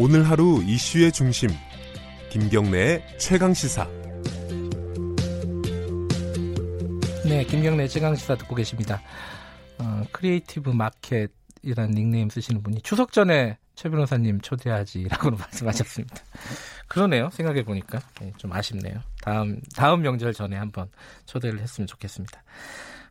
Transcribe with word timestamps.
오늘 0.00 0.30
하루 0.30 0.62
이슈의 0.62 1.10
중심 1.10 1.50
김경래의 2.30 3.18
최강 3.18 3.52
시사. 3.52 3.84
네, 7.24 7.44
김경래 7.44 7.88
최강 7.88 8.14
시사 8.14 8.36
듣고 8.36 8.54
계십니다. 8.54 9.02
어, 9.78 10.04
크리에이티브 10.12 10.70
마켓이라는 10.70 11.90
닉네임 11.96 12.30
쓰시는 12.30 12.62
분이 12.62 12.82
추석 12.82 13.10
전에 13.10 13.58
최 13.74 13.88
변호사님 13.88 14.40
초대하지라고 14.40 15.32
말씀하셨습니다. 15.36 16.14
그러네요. 16.86 17.28
생각해 17.32 17.64
보니까 17.64 17.98
네, 18.20 18.32
좀 18.36 18.52
아쉽네요. 18.52 19.00
다음 19.22 19.60
다음 19.74 20.02
명절 20.02 20.32
전에 20.32 20.56
한번 20.56 20.88
초대를 21.26 21.58
했으면 21.58 21.88
좋겠습니다. 21.88 22.40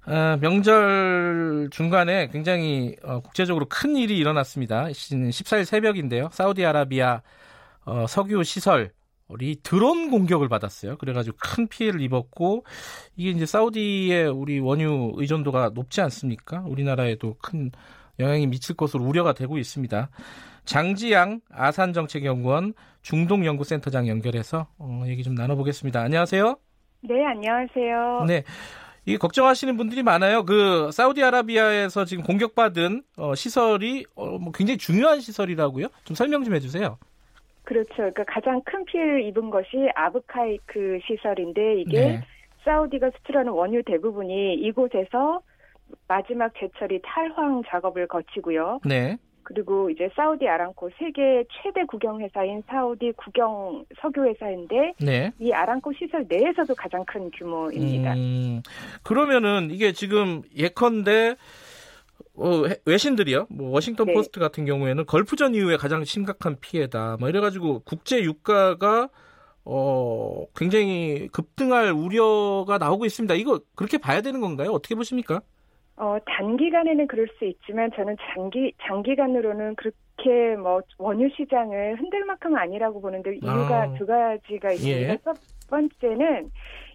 어, 0.07 0.37
명절 0.39 1.67
중간에 1.71 2.29
굉장히 2.29 2.95
어, 3.03 3.19
국제적으로 3.19 3.65
큰 3.69 3.97
일이 3.97 4.17
일어났습니다. 4.17 4.85
14일 4.85 5.65
새벽인데요. 5.65 6.29
사우디아라비아 6.31 7.21
어, 7.85 8.07
석유 8.07 8.43
시설 8.43 8.91
우리 9.27 9.57
드론 9.61 10.09
공격을 10.09 10.47
받았어요. 10.47 10.97
그래가지고 10.97 11.35
큰 11.41 11.67
피해를 11.67 11.99
입었고 12.01 12.65
이게 13.17 13.31
이제 13.31 13.45
사우디의 13.45 14.29
우리 14.29 14.59
원유 14.59 15.15
의존도가 15.17 15.71
높지 15.73 15.99
않습니까? 15.99 16.63
우리나라에도 16.65 17.35
큰 17.41 17.71
영향이 18.19 18.47
미칠 18.47 18.75
것으로 18.77 19.03
우려가 19.03 19.33
되고 19.33 19.57
있습니다. 19.57 20.09
장지양 20.63 21.41
아산정책연구원 21.51 22.73
중동연구센터장 23.01 24.07
연결해서 24.07 24.67
어, 24.79 25.03
얘기 25.07 25.23
좀 25.23 25.35
나눠보겠습니다. 25.35 25.99
안녕하세요. 25.99 26.57
네, 27.01 27.25
안녕하세요. 27.25 28.25
네. 28.25 28.43
이 29.07 29.17
걱정하시는 29.17 29.77
분들이 29.77 30.03
많아요. 30.03 30.43
그 30.43 30.91
사우디아라비아에서 30.91 32.03
지금 32.03 32.25
공격받은 32.25 33.03
어, 33.17 33.35
시설이 33.35 34.05
어, 34.15 34.37
뭐 34.37 34.51
굉장히 34.51 34.77
중요한 34.77 35.21
시설이라고요. 35.21 35.87
좀 36.03 36.13
설명 36.13 36.43
좀 36.43 36.53
해주세요. 36.53 36.97
그렇죠. 37.63 37.95
그러니까 37.95 38.25
가장 38.25 38.61
큰 38.65 38.83
피해를 38.83 39.23
입은 39.23 39.49
것이 39.49 39.89
아브카이크 39.95 40.99
시설인데 41.07 41.81
이게 41.81 41.99
네. 41.99 42.21
사우디가 42.65 43.11
수출하는 43.17 43.53
원유 43.53 43.83
대부분이 43.83 44.55
이곳에서 44.55 45.39
마지막 46.09 46.51
재처리 46.59 46.99
탈황 47.01 47.63
작업을 47.65 48.07
거치고요. 48.07 48.81
네. 48.83 49.17
그리고 49.47 49.89
이제 49.89 50.09
사우디 50.13 50.45
아람코 50.45 50.89
세계 50.99 51.45
최대 51.53 51.85
국영 51.85 52.19
회사인 52.19 52.61
사우디 52.67 53.13
국영 53.15 53.85
석유 54.01 54.25
회사인데 54.25 54.93
네. 54.99 55.31
이 55.39 55.53
아람코 55.53 55.93
시설 55.93 56.25
내에서도 56.27 56.75
가장 56.75 57.05
큰 57.05 57.31
규모입니다. 57.31 58.13
음, 58.13 58.61
그러면은 59.03 59.69
이게 59.71 59.93
지금 59.93 60.41
예컨대 60.53 61.37
어, 62.35 62.63
외신들이요. 62.83 63.47
뭐 63.49 63.69
워싱턴 63.69 64.07
네. 64.07 64.15
포스트 64.15 64.41
같은 64.41 64.65
경우에는 64.65 65.05
걸프전 65.05 65.55
이후에 65.55 65.77
가장 65.77 66.03
심각한 66.03 66.57
피해다. 66.59 67.15
뭐 67.17 67.29
이래 67.29 67.39
가지고 67.39 67.79
국제 67.85 68.21
유가가 68.21 69.07
어 69.63 70.45
굉장히 70.57 71.29
급등할 71.31 71.93
우려가 71.93 72.77
나오고 72.77 73.05
있습니다. 73.05 73.33
이거 73.35 73.61
그렇게 73.75 73.97
봐야 73.97 74.19
되는 74.19 74.41
건가요? 74.41 74.71
어떻게 74.71 74.93
보십니까? 74.93 75.39
어, 75.97 76.17
단기간에는 76.25 77.07
그럴 77.07 77.27
수 77.39 77.45
있지만 77.45 77.89
저는 77.95 78.15
장기, 78.33 78.71
장기간으로는 78.83 79.75
그렇게 79.75 80.55
뭐 80.55 80.81
원유 80.99 81.29
시장을 81.35 81.99
흔들 81.99 82.23
만큼은 82.25 82.57
아니라고 82.57 83.01
보는데 83.01 83.35
이유가 83.35 83.83
아. 83.83 83.93
두 83.97 84.05
가지가 84.05 84.73
있습니다. 84.73 85.13
예. 85.13 85.17
첫 85.23 85.35
번째는 85.69 86.51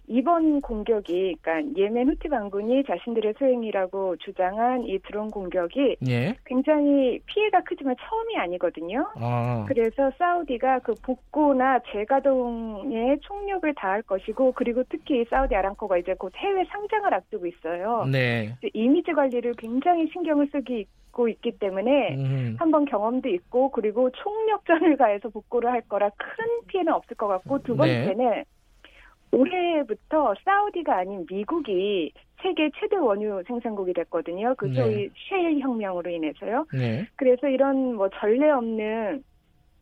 이번 0.07 0.61
공격이 0.61 1.37
그러니까 1.41 1.73
예멘 1.77 2.09
후티 2.09 2.27
반군이 2.27 2.83
자신들의 2.83 3.35
소행이라고 3.39 4.17
주장한 4.17 4.83
이 4.83 4.99
드론 4.99 5.31
공격이 5.31 5.97
예. 6.07 6.35
굉장히 6.45 7.19
피해가 7.25 7.63
크지만 7.63 7.95
처음이 7.99 8.37
아니거든요. 8.37 9.09
아. 9.15 9.65
그래서 9.67 10.11
사우디가 10.17 10.79
그 10.79 10.93
복구나 11.01 11.79
재가동에 11.91 13.17
총력을 13.21 13.73
다할 13.75 14.01
것이고 14.01 14.51
그리고 14.53 14.83
특히 14.89 15.23
사우디 15.29 15.55
아람코가 15.55 15.97
이제 15.97 16.13
곧 16.15 16.33
해외 16.35 16.65
상장을 16.65 17.13
앞두고 17.13 17.45
있어요. 17.47 18.05
네. 18.11 18.55
이미지 18.73 19.13
관리를 19.13 19.53
굉장히 19.57 20.07
신경을 20.11 20.49
쓰기 20.51 20.85
고 21.13 21.29
있기 21.29 21.59
때문에 21.59 22.15
음. 22.15 22.55
한번 22.57 22.85
경험도 22.85 23.29
있고 23.29 23.69
그리고 23.69 24.09
총력전을 24.09 24.97
가해서 24.97 25.29
복구를 25.29 25.71
할 25.71 25.81
거라 25.81 26.09
큰 26.17 26.45
피해는 26.67 26.91
없을 26.91 27.15
것 27.15 27.27
같고 27.27 27.61
두 27.61 27.73
네. 27.73 27.77
번째는 27.77 28.29
네. 28.31 28.43
올해부터 29.33 30.35
사우디가 30.45 30.95
아닌 30.95 31.25
미국이 31.29 32.11
세계 32.41 32.69
최대 32.79 32.95
원유 32.97 33.43
생산국이 33.47 33.93
됐거든요. 33.93 34.53
그 34.55 34.65
네. 34.65 34.75
소위 34.75 34.95
네. 34.95 35.09
셰일 35.29 35.59
혁명으로 35.59 36.09
인해서요. 36.09 36.65
네. 36.73 37.07
그래서 37.15 37.47
이런 37.47 37.95
뭐 37.95 38.09
전례 38.19 38.49
없는 38.51 39.23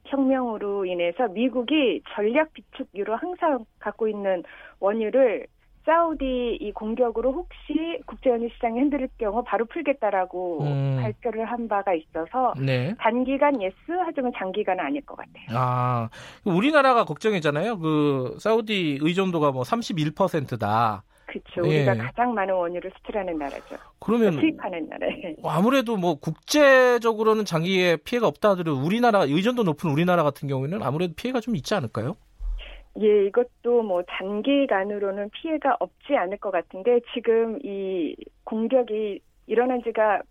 혁명으로 0.05 0.85
인해서 0.85 1.27
미국이 1.27 2.01
전략 2.13 2.53
비축유로 2.53 3.15
항상 3.15 3.65
갖고 3.79 4.07
있는 4.07 4.43
원유를 4.79 5.47
사우디 5.85 6.57
이 6.61 6.71
공격으로 6.73 7.31
혹시 7.33 7.99
국제 8.05 8.25
원유 8.25 8.49
시장이 8.53 8.79
흔들릴 8.79 9.09
경우 9.17 9.43
바로 9.43 9.65
풀겠다라고 9.65 10.63
음. 10.63 10.99
발표를 11.01 11.45
한 11.45 11.67
바가 11.67 11.93
있어서 11.93 12.53
네. 12.57 12.93
단기간에서 12.99 13.75
하지만 14.05 14.31
장기간은 14.37 14.83
아닐 14.83 15.01
것 15.05 15.15
같아요. 15.15 15.47
아 15.49 16.09
우리나라가 16.45 17.03
걱정이잖아요. 17.05 17.79
그 17.79 18.37
사우디 18.39 18.99
의존도가 19.01 19.51
뭐 19.51 19.63
31%다. 19.63 21.03
그렇죠. 21.31 21.71
예. 21.71 21.87
우리가 21.87 21.95
가장 21.95 22.33
많은 22.33 22.53
원유를 22.53 22.91
수출하는 22.97 23.37
나라죠. 23.37 23.77
그러면 23.99 24.33
수입하는 24.33 24.89
나라. 24.89 25.07
아무래도 25.43 25.95
뭐 25.95 26.15
국제적으로는 26.15 27.45
장기에 27.45 27.97
피해가 27.97 28.27
없다 28.27 28.49
하더라도 28.51 28.81
우리나라 28.81 29.23
의존도 29.23 29.63
높은 29.63 29.89
우리나라 29.89 30.23
같은 30.23 30.47
경우에는 30.49 30.83
아무래도 30.83 31.13
피해가 31.15 31.39
좀 31.39 31.55
있지 31.55 31.73
않을까요? 31.73 32.17
예, 32.99 33.25
이것도 33.25 33.83
뭐 33.83 34.03
단기간으로는 34.03 35.29
피해가 35.29 35.77
없지 35.79 36.15
않을 36.15 36.37
것 36.37 36.51
같은데 36.51 36.99
지금 37.13 37.57
이 37.63 38.15
공격이 38.43 39.21
일어난 39.47 39.81
지가 39.83 40.21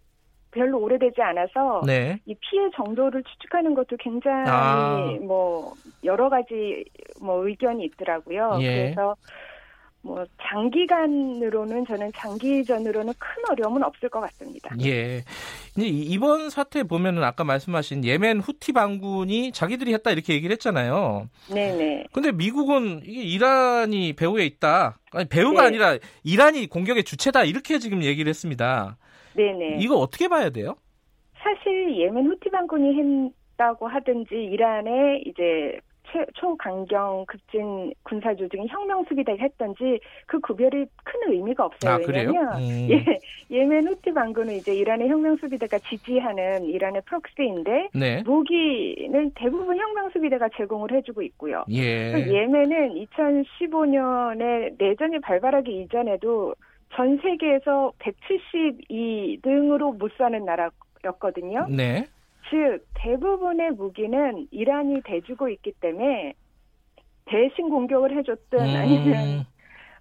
별로 0.50 0.78
오래되지 0.80 1.22
않아서 1.22 1.82
네. 1.86 2.18
이 2.26 2.34
피해 2.34 2.68
정도를 2.74 3.22
추측하는 3.22 3.74
것도 3.74 3.96
굉장히 3.98 4.48
아. 4.48 5.16
뭐 5.22 5.74
여러 6.04 6.28
가지 6.28 6.84
뭐 7.20 7.46
의견이 7.46 7.84
있더라고요. 7.84 8.58
예. 8.60 8.92
그래서 8.92 9.16
뭐 10.02 10.24
장기간으로는 10.42 11.84
저는 11.84 12.10
장기전으로는 12.14 13.12
큰 13.18 13.42
어려움은 13.50 13.82
없을 13.82 14.08
것 14.08 14.20
같습니다. 14.20 14.74
예. 14.82 15.22
이제 15.76 15.86
이번 15.86 16.48
사태 16.48 16.82
보면은 16.82 17.22
아까 17.22 17.44
말씀하신 17.44 18.04
예멘 18.04 18.40
후티 18.40 18.72
반군이 18.72 19.52
자기들이 19.52 19.92
했다 19.94 20.10
이렇게 20.10 20.32
얘기를 20.32 20.52
했잖아요. 20.54 21.28
네네. 21.52 22.06
근데 22.12 22.32
미국은 22.32 23.02
이게 23.04 23.22
이란이 23.22 24.14
배후에 24.14 24.46
있다. 24.46 24.98
아니 25.12 25.28
배후가 25.28 25.62
네. 25.62 25.68
아니라 25.68 25.98
이란이 26.24 26.66
공격의 26.68 27.04
주체다 27.04 27.44
이렇게 27.44 27.78
지금 27.78 28.02
얘기를 28.02 28.28
했습니다. 28.30 28.96
네네. 29.36 29.78
이거 29.80 29.96
어떻게 29.96 30.28
봐야 30.28 30.48
돼요? 30.50 30.76
사실 31.42 31.96
예멘 31.98 32.26
후티 32.26 32.50
반군이 32.50 32.94
했다고 33.50 33.86
하든지 33.86 34.34
이란의 34.34 35.24
이제 35.26 35.78
초강경 36.34 37.24
급진 37.26 37.92
군사 38.02 38.34
조직이 38.34 38.66
혁명 38.68 39.04
수비대가 39.04 39.42
했던지 39.42 40.00
그 40.26 40.40
구별이 40.40 40.86
큰 41.04 41.32
의미가 41.32 41.66
없어요. 41.66 41.94
아, 41.94 41.98
왜냐하면 42.06 42.58
음. 42.58 42.88
예, 42.90 43.04
예멘 43.50 43.86
후티 43.88 44.12
반군은 44.12 44.54
이제 44.54 44.74
이란의 44.74 45.08
혁명 45.08 45.36
수비대가 45.36 45.78
지지하는 45.78 46.64
이란의 46.64 47.02
프록시인데 47.06 47.88
네. 47.94 48.22
무기는 48.24 49.30
대부분 49.34 49.78
혁명 49.78 50.10
수비대가 50.10 50.48
제공을 50.56 50.92
해주고 50.92 51.22
있고요. 51.22 51.64
예. 51.70 52.12
예멘은 52.12 52.94
2015년에 52.94 54.74
내전이 54.78 55.20
발발하기 55.20 55.82
이전에도 55.82 56.54
전 56.94 57.18
세계에서 57.22 57.92
172등으로 57.98 59.96
못 59.96 60.10
사는 60.16 60.44
나라였거든요. 60.44 61.66
네. 61.70 62.06
즉 62.48 62.86
대부분의 62.94 63.72
무기는 63.72 64.46
이란이 64.50 65.02
대주고 65.02 65.48
있기 65.50 65.72
때문에 65.80 66.34
대신 67.26 67.68
공격을 67.68 68.16
해줬든 68.16 68.58
음. 68.58 68.76
아니면 68.76 69.46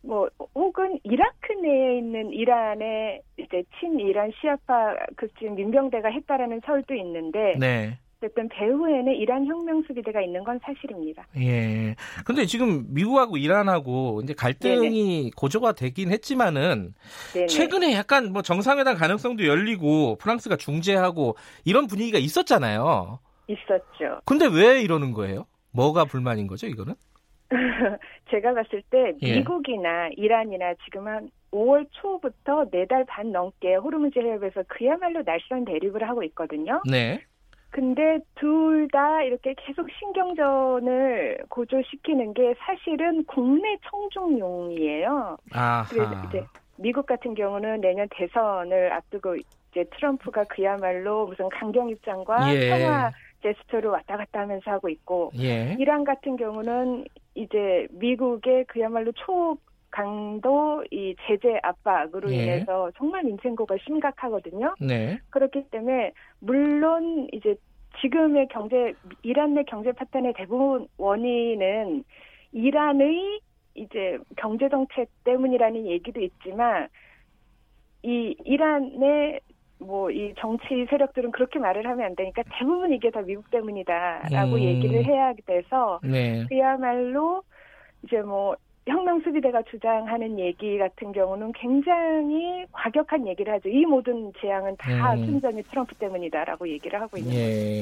뭐 0.02 0.30
혹은 0.56 0.98
이라크 1.04 1.54
내에 1.54 1.98
있는 1.98 2.32
이란의 2.32 3.22
이제 3.38 3.64
친이란 3.80 4.32
시아파 4.40 4.96
급진 5.18 5.56
민병대가 5.56 6.10
했다라는 6.10 6.62
설도 6.66 6.96
있는데 6.96 7.56
네. 7.60 7.98
어쨌든 8.22 8.50
배후에는 8.50 9.16
이란 9.16 9.46
혁명 9.46 9.82
수비대가 9.84 10.22
있는 10.22 10.44
건 10.44 10.60
사실입니다. 10.64 11.26
예. 11.38 11.96
근데 12.26 12.46
지금 12.46 12.86
미국하고 12.90 13.38
이란하고 13.38 14.22
이제 14.24 14.34
갈등이 14.34 15.18
네네. 15.18 15.30
고조가 15.38 15.72
되긴 15.72 16.12
했지만은 16.12 16.94
네네. 17.34 17.48
최근에 17.48 17.94
약간 17.94 18.34
뭐 18.34 18.42
정상회담 18.42 18.98
가능성도 18.98 19.48
열리고 19.48 20.18
프랑스가 20.18 20.58
중재하고 20.58 21.38
이런 21.64 21.88
분위기가 21.88 22.18
있었잖아요. 22.18 23.20
있었죠. 23.48 24.22
근데 24.26 24.48
왜 24.48 24.82
이러는 24.82 25.14
거예요? 25.14 25.46
뭐가 25.72 26.06
불만인 26.06 26.48
거죠, 26.48 26.68
이거는? 26.68 26.96
제가 28.30 28.54
봤을 28.54 28.84
때 28.90 29.14
예. 29.22 29.38
미국이나 29.38 30.08
예. 30.10 30.14
이란이나 30.18 30.74
지금 30.84 31.08
한 31.08 31.30
5월 31.52 31.88
초부터 31.92 32.66
네달반 32.72 33.32
넘게 33.32 33.76
호르무즈 33.76 34.20
해협에서 34.20 34.64
그야말로 34.68 35.24
날선 35.24 35.66
대립을 35.66 36.08
하고 36.08 36.22
있거든요. 36.24 36.82
네. 36.88 37.22
근데 37.72 38.20
둘 38.36 38.88
다 38.92 39.22
이렇게 39.22 39.54
계속 39.58 39.88
신경전을 40.00 41.38
고조시키는 41.50 42.34
게 42.34 42.56
사실은 42.60 43.24
국내 43.26 43.78
청중용이에요. 43.90 45.38
아하. 45.54 45.84
그래서 45.90 46.12
이제 46.28 46.44
미국 46.78 47.06
같은 47.06 47.36
경우는 47.36 47.82
내년 47.82 48.08
대선을 48.10 48.92
앞두고 48.94 49.36
이제 49.36 49.84
트럼프가 49.96 50.46
그야말로 50.46 51.28
무슨 51.28 51.50
강경 51.50 51.90
입장과 51.90 52.56
예. 52.56 52.70
평화 52.70 53.12
제스처를 53.44 53.90
왔다 53.92 54.18
갔다 54.18 54.40
하면서 54.42 54.72
하고 54.72 54.90
있고 54.90 55.32
예. 55.38 55.76
이란 55.78 56.04
같은 56.04 56.36
경우는 56.36 57.06
이제 57.36 57.88
미국의 57.92 58.66
그야말로 58.66 59.12
초 59.12 59.58
강도 59.92 60.84
이 60.92 61.16
제재 61.26 61.60
압박으로 61.64 62.32
예. 62.32 62.36
인해서 62.36 62.92
정말 62.98 63.24
민생고가 63.24 63.76
심각하거든요. 63.84 64.76
네. 64.80 65.20
그렇기 65.30 65.66
때문에 65.72 66.14
물론 66.40 67.28
이제 67.34 67.56
지금의 68.02 68.48
경제 68.50 68.94
이란 69.24 69.56
내 69.56 69.64
경제 69.64 69.92
파탄의 69.92 70.34
대부분 70.34 70.88
원인은 70.98 72.04
이란의 72.52 73.42
이제 73.76 74.18
경제 74.38 74.70
정책 74.70 75.10
때문이라는 75.24 75.88
얘기도 75.88 76.22
있지만 76.22 76.88
이 78.04 78.36
이란의 78.46 79.42
뭐 79.80 80.12
이 80.12 80.34
정치 80.38 80.86
세력들은 80.90 81.32
그렇게 81.32 81.58
말을 81.60 81.88
하면 81.88 82.06
안 82.06 82.16
되니까 82.16 82.44
대부분 82.58 82.92
이게 82.94 83.10
다 83.10 83.22
미국 83.22 83.50
때문이다라고 83.50 84.56
음. 84.56 84.60
얘기를 84.60 85.06
해야 85.06 85.34
돼서 85.46 86.00
네. 86.04 86.46
그야말로 86.48 87.44
이제 88.04 88.22
뭐 88.22 88.56
혁명 88.90 89.22
수비대가 89.22 89.62
주장하는 89.70 90.40
얘기 90.40 90.78
같은 90.78 91.12
경우는 91.12 91.52
굉장히 91.54 92.66
과격한 92.72 93.28
얘기를 93.28 93.54
하죠. 93.54 93.70
이 93.70 93.86
모든 93.86 94.32
재앙은 94.42 94.76
다 94.78 95.14
음. 95.14 95.26
순전히 95.26 95.64
트럼프 95.64 95.94
때문이다라고 95.96 96.68
얘기를 96.70 97.00
하고 97.00 97.18
있는 97.18 97.32
거죠. 97.32 97.42
예. 97.42 97.82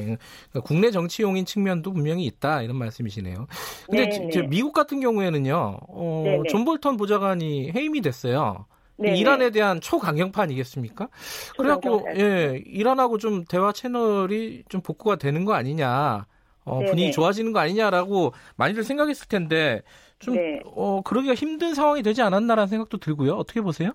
그러니까 0.50 0.60
국내 0.64 0.90
정치용인 0.90 1.44
측면도 1.44 1.92
분명히 1.92 2.24
있다 2.24 2.62
이런 2.62 2.76
말씀이시네요. 2.76 3.46
근데 3.86 4.04
네, 4.04 4.08
지- 4.10 4.20
네. 4.20 4.30
저 4.30 4.42
미국 4.42 4.72
같은 4.72 5.00
경우에는요, 5.00 5.78
어, 5.88 6.22
네, 6.24 6.36
네. 6.38 6.42
존 6.48 6.64
볼턴 6.64 6.96
보좌관이 6.96 7.72
해임이 7.74 8.00
됐어요. 8.00 8.66
네, 9.00 9.16
이란에 9.16 9.46
네. 9.46 9.50
대한 9.52 9.80
초강경파 9.80 10.42
아니겠습니까? 10.42 11.08
그래갖고. 11.56 12.04
예, 12.16 12.60
이란하고 12.66 13.18
좀 13.18 13.44
대화 13.44 13.72
채널이 13.72 14.64
좀 14.68 14.80
복구가 14.80 15.16
되는 15.16 15.44
거 15.44 15.54
아니냐, 15.54 16.26
어, 16.64 16.78
네, 16.80 16.86
분위기 16.86 17.06
네. 17.06 17.10
좋아지는 17.12 17.52
거 17.52 17.60
아니냐라고 17.60 18.32
많이들 18.56 18.82
생각했을 18.82 19.28
텐데 19.28 19.82
좀 20.18 20.34
네. 20.34 20.60
어, 20.64 21.00
그러기가 21.02 21.34
힘든 21.34 21.74
상황이 21.74 22.02
되지 22.02 22.22
않았나라는 22.22 22.68
생각도 22.68 22.98
들고요. 22.98 23.34
어떻게 23.34 23.60
보세요? 23.60 23.92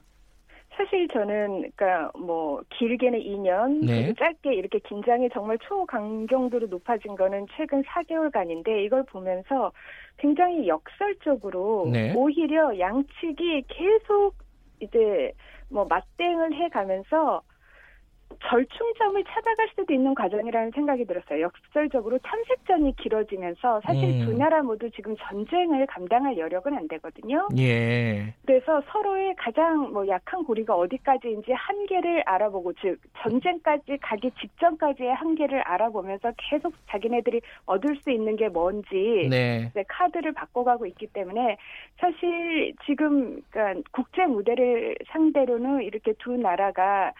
사실 0.75 1.07
저는 1.09 1.69
그러니까 1.75 2.11
뭐 2.17 2.61
길게는 2.77 3.19
2년, 3.19 3.85
네. 3.85 4.13
짧게 4.17 4.55
이렇게 4.55 4.79
긴장이 4.79 5.29
정말 5.31 5.57
초강경도로 5.59 6.67
높아진 6.67 7.15
거는 7.15 7.45
최근 7.55 7.83
4개월간인데 7.83 8.83
이걸 8.83 9.03
보면서 9.03 9.71
굉장히 10.17 10.67
역설적으로 10.67 11.89
네. 11.91 12.13
오히려 12.15 12.77
양측이 12.79 13.65
계속 13.67 14.33
이제 14.79 15.31
뭐 15.69 15.85
맞대응을 15.85 16.53
해가면서 16.55 17.41
절충점을 18.41 19.23
찾아갈 19.25 19.67
수도 19.75 19.93
있는 19.93 20.13
과정이라는 20.15 20.71
생각이 20.71 21.05
들었어요. 21.05 21.41
역설적으로 21.41 22.19
참색전이 22.19 22.95
길어지면서 22.97 23.81
사실 23.83 24.03
음. 24.03 24.25
두 24.25 24.33
나라 24.33 24.61
모두 24.61 24.89
지금 24.91 25.15
전쟁을 25.17 25.85
감당할 25.87 26.37
여력은 26.37 26.75
안 26.75 26.87
되거든요. 26.87 27.47
예. 27.57 28.33
그래서 28.45 28.81
서로의 28.87 29.35
가장 29.37 29.91
뭐 29.93 30.07
약한 30.07 30.43
고리가 30.43 30.75
어디까지인지 30.75 31.51
한계를 31.51 32.23
알아보고 32.25 32.73
즉 32.81 32.99
전쟁까지 33.21 33.97
가기 34.01 34.31
직전까지의 34.39 35.13
한계를 35.13 35.61
알아보면서 35.61 36.31
계속 36.37 36.73
자기네들이 36.89 37.41
얻을 37.65 37.95
수 37.97 38.11
있는 38.11 38.35
게 38.35 38.49
뭔지 38.49 39.27
네. 39.29 39.71
카드를 39.87 40.33
바꿔가고 40.33 40.85
있기 40.87 41.07
때문에 41.07 41.57
사실 41.97 42.73
지금 42.85 43.41
그러니까 43.49 43.81
국제 43.91 44.25
무대를 44.25 44.95
상대로는 45.07 45.83
이렇게 45.83 46.13
두 46.19 46.37
나라가 46.37 47.11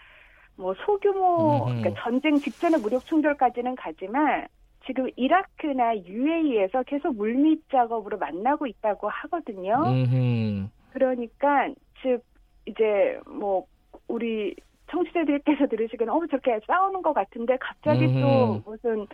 뭐 0.55 0.73
소규모 0.85 1.67
음. 1.67 1.81
그러니까 1.81 2.01
전쟁 2.03 2.37
직전의 2.37 2.79
무력 2.81 3.05
충돌까지는 3.05 3.75
가지만 3.75 4.47
지금 4.85 5.09
이라크나 5.15 5.95
UAE에서 5.95 6.83
계속 6.83 7.15
물밑 7.15 7.69
작업으로 7.71 8.17
만나고 8.17 8.67
있다고 8.67 9.09
하거든요. 9.09 9.81
음. 9.85 10.69
그러니까 10.91 11.69
즉 12.01 12.21
이제 12.65 13.19
뭐 13.25 13.65
우리 14.07 14.55
청취자들께서 14.91 15.67
들으시기는 15.67 16.11
어 16.13 16.19
저렇게 16.29 16.59
싸우는 16.67 17.01
것 17.01 17.13
같은데 17.13 17.57
갑자기 17.59 18.05
음흠. 18.05 18.21
또 18.21 18.61
무슨 18.65 19.07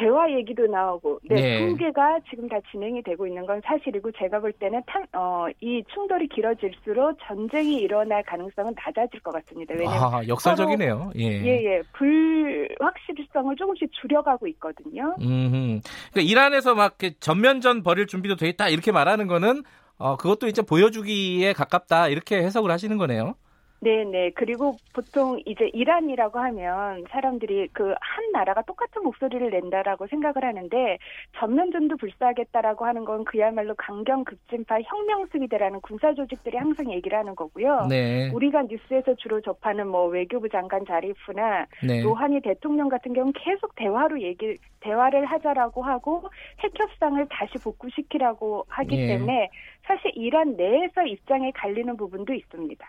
대화 0.00 0.30
얘기도 0.32 0.66
나오고 0.66 1.20
네, 1.28 1.34
네. 1.34 1.58
통계가 1.66 2.20
지금 2.30 2.48
다 2.48 2.56
진행이 2.70 3.02
되고 3.02 3.26
있는 3.26 3.44
건 3.46 3.60
사실이고 3.64 4.10
제가 4.12 4.40
볼 4.40 4.50
때는 4.52 4.82
탄, 4.86 5.06
어, 5.12 5.46
이 5.60 5.82
충돌이 5.92 6.28
길어질수록 6.28 7.18
전쟁이 7.26 7.76
일어날 7.76 8.22
가능성은 8.22 8.74
낮아질 8.74 9.20
것 9.20 9.30
같습니다. 9.32 9.74
왜냐하면 9.78 10.14
아, 10.14 10.26
역설적이네요. 10.26 11.12
예. 11.16 11.44
예 11.44 11.60
예 11.60 11.82
불확실성을 11.92 13.54
조금씩 13.56 13.90
줄여가고 14.00 14.46
있거든요. 14.48 15.14
음. 15.20 15.80
그러니까 16.10 16.30
이란에서 16.30 16.74
막 16.74 16.96
전면전 17.20 17.82
벌일 17.82 18.06
준비도 18.06 18.36
돼 18.36 18.48
있다 18.48 18.68
이렇게 18.68 18.92
말하는 18.92 19.26
거는 19.26 19.62
어 19.98 20.16
그것도 20.16 20.46
이제 20.48 20.62
보여주기에 20.62 21.52
가깝다 21.52 22.08
이렇게 22.08 22.36
해석을 22.38 22.70
하시는 22.70 22.96
거네요. 22.96 23.34
네네. 23.80 24.30
그리고 24.34 24.76
보통 24.92 25.40
이제 25.46 25.70
이란이라고 25.72 26.38
하면 26.38 27.04
사람들이 27.10 27.68
그 27.72 27.94
한 28.20 28.32
나라가 28.32 28.62
똑같은 28.62 29.02
목소리를 29.02 29.50
낸다라고 29.50 30.06
생각을 30.08 30.44
하는데 30.44 30.98
전면전도 31.38 31.96
불사하겠다라고 31.96 32.84
하는 32.84 33.04
건 33.04 33.24
그야말로 33.24 33.74
강경 33.76 34.24
급진파 34.24 34.80
혁명 34.82 35.26
수비대라는 35.32 35.80
군사 35.80 36.12
조직들이 36.12 36.56
항상 36.56 36.92
얘기를 36.92 37.16
하는 37.18 37.34
거고요. 37.34 37.86
네. 37.88 38.30
우리가 38.32 38.62
뉴스에서 38.62 39.14
주로 39.16 39.40
접하는 39.40 39.88
뭐 39.88 40.06
외교부 40.06 40.48
장관 40.48 40.84
자리프나 40.84 41.66
네. 41.86 42.02
로하니 42.02 42.40
대통령 42.42 42.88
같은 42.88 43.12
경우는 43.12 43.32
계속 43.32 43.74
대화로 43.76 44.20
얘기 44.22 44.56
대화를 44.80 45.26
하자라고 45.26 45.82
하고 45.82 46.22
핵 46.60 46.72
협상을 46.78 47.26
다시 47.30 47.52
복구시키라고 47.62 48.66
하기 48.68 48.96
예. 48.96 49.06
때문에 49.08 49.48
사실 49.90 50.12
이란 50.14 50.56
내에서 50.56 51.02
입장이 51.04 51.50
갈리는 51.52 51.96
부분도 51.96 52.32
있습니다. 52.32 52.86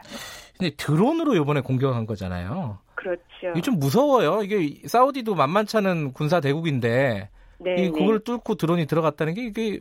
근데 0.59 0.75
드론으로 0.75 1.36
이번에 1.36 1.62
공격한 1.62 2.06
거잖아요. 2.06 2.77
그렇죠. 2.93 3.22
이게 3.55 3.62
좀 3.62 3.79
무서워요. 3.79 4.43
이게 4.43 4.88
사우디도 4.88 5.34
만만찮은 5.34 6.13
군사 6.13 6.39
대국인데 6.39 7.29
네, 7.58 7.75
이 7.77 7.81
네. 7.81 7.89
그걸 7.89 8.20
뚫고 8.20 8.53
드론이 8.53 8.86
들어갔다는 8.86 9.34
게 9.34 9.46
이게 9.46 9.79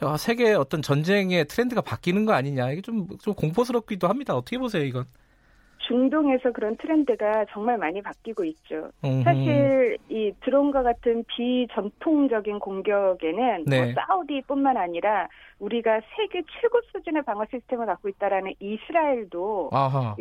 아, 0.00 0.18
세계 0.18 0.52
어떤 0.52 0.82
전쟁의 0.82 1.46
트렌드가 1.46 1.80
바뀌는 1.80 2.26
거 2.26 2.34
아니냐. 2.34 2.72
이게 2.72 2.82
좀, 2.82 3.06
좀 3.18 3.32
공포스럽기도 3.32 4.06
합니다. 4.06 4.36
어떻게 4.36 4.58
보세요, 4.58 4.84
이건? 4.84 5.06
중동에서 5.88 6.52
그런 6.52 6.76
트렌드가 6.76 7.46
정말 7.50 7.78
많이 7.78 8.02
바뀌고 8.02 8.44
있죠. 8.44 8.90
음흠. 9.04 9.22
사실 9.24 9.96
이 10.08 10.32
드론과 10.44 10.82
같은 10.82 11.24
비전통적인 11.24 12.58
공격에는 12.58 13.64
네. 13.66 13.84
뭐 13.84 13.92
사우디뿐만 13.94 14.76
아니라 14.76 15.28
우리가 15.58 16.00
세계 16.16 16.42
최고 16.60 16.80
수준의 16.92 17.22
방어 17.22 17.44
시스템을 17.50 17.86
갖고 17.86 18.08
있다라는 18.08 18.52
이스라엘도 18.60 19.70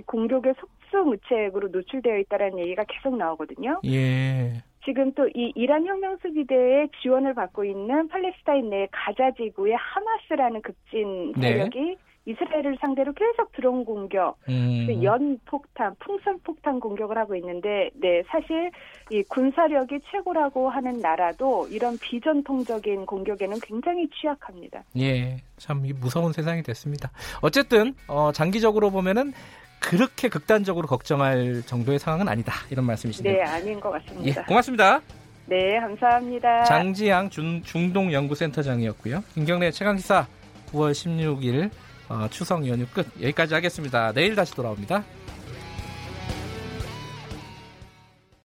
공격의 0.05 0.55
속수무책으로 0.57 1.67
노출되어 1.67 2.17
있다라는 2.19 2.59
얘기가 2.59 2.85
계속 2.87 3.17
나오거든요. 3.17 3.81
예. 3.85 4.53
지금 4.85 5.11
또 5.13 5.27
이 5.35 5.51
이란 5.55 5.85
혁명 5.85 6.15
수비대의 6.21 6.89
지원을 7.01 7.33
받고 7.33 7.65
있는 7.65 8.07
팔레스타인 8.07 8.69
내 8.69 8.87
가자 8.89 9.31
지구의 9.31 9.75
하마스라는 9.75 10.61
급진 10.61 11.33
네. 11.33 11.49
세력이 11.49 11.97
이스라엘을 12.27 12.77
상대로 12.81 13.13
계속 13.13 13.51
드론 13.53 13.85
공격, 13.85 14.37
음. 14.49 14.85
그 14.85 15.01
연폭탄, 15.01 15.95
풍선폭탄 15.99 16.81
공격을 16.81 17.17
하고 17.17 17.35
있는데, 17.35 17.89
네, 17.95 18.21
사실 18.27 18.69
이 19.09 19.23
군사력이 19.23 19.99
최고라고 20.11 20.69
하는 20.69 20.99
나라도 20.99 21.67
이런 21.71 21.97
비전통적인 21.97 23.05
공격에는 23.05 23.57
굉장히 23.61 24.09
취약합니다. 24.09 24.83
예, 24.99 25.37
참이 25.55 25.93
무서운 25.93 26.33
세상이 26.33 26.63
됐습니다. 26.63 27.11
어쨌든 27.41 27.95
어, 28.09 28.33
장기적으로 28.33 28.91
보면은 28.91 29.31
그렇게 29.79 30.27
극단적으로 30.27 30.87
걱정할 30.87 31.61
정도의 31.65 31.99
상황은 31.99 32.27
아니다 32.27 32.51
이런 32.69 32.85
말씀이시네요. 32.85 33.33
네, 33.37 33.41
아닌 33.43 33.79
것 33.79 33.93
예, 33.95 33.99
같습니다. 33.99 34.45
고맙습니다. 34.45 35.01
네, 35.45 35.79
감사합니다. 35.79 36.65
장지양 36.65 37.29
중, 37.29 37.61
중동연구센터장이었고요. 37.63 39.23
김경래 39.33 39.71
최강기사 39.71 40.27
9월 40.73 40.91
16일 40.91 41.69
어, 42.09 42.27
추석 42.29 42.67
연휴 42.67 42.85
끝 42.87 43.05
여기까지 43.21 43.53
하겠습니다. 43.53 44.11
내일 44.13 44.35
다시 44.35 44.53
돌아옵니다. 44.53 45.03